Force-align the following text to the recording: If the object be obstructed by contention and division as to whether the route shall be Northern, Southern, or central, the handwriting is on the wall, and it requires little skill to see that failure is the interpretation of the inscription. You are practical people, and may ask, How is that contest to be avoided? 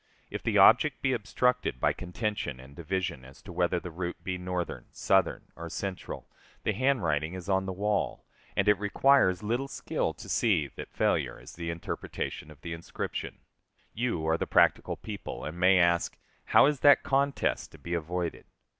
If 0.31 0.41
the 0.41 0.57
object 0.57 1.03
be 1.03 1.13
obstructed 1.13 1.79
by 1.79 1.93
contention 1.93 2.59
and 2.59 2.75
division 2.75 3.23
as 3.23 3.39
to 3.43 3.53
whether 3.53 3.79
the 3.79 3.91
route 3.91 4.15
shall 4.17 4.23
be 4.23 4.37
Northern, 4.39 4.85
Southern, 4.89 5.51
or 5.55 5.69
central, 5.69 6.27
the 6.63 6.71
handwriting 6.73 7.35
is 7.35 7.47
on 7.47 7.67
the 7.67 7.71
wall, 7.71 8.25
and 8.57 8.67
it 8.67 8.79
requires 8.79 9.43
little 9.43 9.67
skill 9.67 10.13
to 10.15 10.27
see 10.27 10.67
that 10.69 10.89
failure 10.89 11.39
is 11.39 11.53
the 11.53 11.69
interpretation 11.69 12.49
of 12.49 12.61
the 12.61 12.73
inscription. 12.73 13.41
You 13.93 14.25
are 14.27 14.39
practical 14.39 14.97
people, 14.97 15.45
and 15.45 15.59
may 15.59 15.77
ask, 15.77 16.17
How 16.45 16.65
is 16.65 16.79
that 16.79 17.03
contest 17.03 17.71
to 17.73 17.77
be 17.77 17.93
avoided? 17.93 18.45